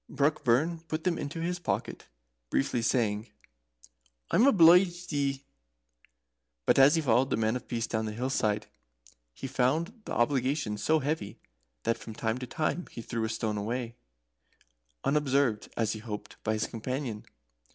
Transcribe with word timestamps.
"]Brockburn 0.09 0.79
put 0.87 1.03
them 1.03 1.19
into 1.19 1.41
his 1.41 1.59
pocket, 1.59 2.07
briefly 2.49 2.81
saying, 2.81 3.29
"I'm 4.31 4.47
obleeged 4.47 5.09
to 5.11 5.15
ye;" 5.15 5.45
but 6.65 6.79
as 6.79 6.95
he 6.95 7.03
followed 7.03 7.29
the 7.29 7.37
Man 7.37 7.55
of 7.55 7.67
Peace 7.67 7.85
down 7.85 8.05
the 8.05 8.11
hill 8.11 8.31
side, 8.31 8.65
he 9.31 9.45
found 9.45 10.01
the 10.05 10.13
obligation 10.13 10.79
so 10.79 11.01
heavy, 11.01 11.39
that 11.83 11.99
from 11.99 12.15
time 12.15 12.39
to 12.39 12.47
time 12.47 12.87
he 12.89 13.03
threw 13.03 13.25
a 13.25 13.29
stone 13.29 13.57
away, 13.59 13.95
unobserved, 15.03 15.69
as 15.77 15.93
he 15.93 15.99
hoped, 15.99 16.41
by 16.43 16.53
his 16.53 16.65
companion. 16.65 17.23